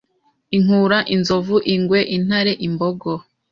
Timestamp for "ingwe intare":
1.73-2.53